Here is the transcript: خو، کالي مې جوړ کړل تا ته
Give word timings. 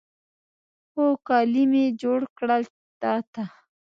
خو، 0.91 1.03
کالي 1.27 1.63
مې 1.71 1.85
جوړ 2.01 2.19
کړل 2.37 2.61
تا 3.01 3.13
ته 3.33 3.43